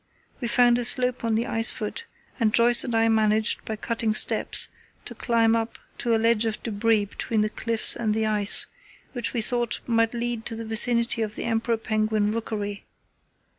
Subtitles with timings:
[0.39, 2.07] We found a slope on the ice foot,
[2.39, 4.69] and Joyce and I managed, by cutting steps,
[5.05, 8.65] to climb up to a ledge of debris between the cliffs and the ice,
[9.11, 12.83] which we thought might lead to the vicinity of the emperor penguin rookery.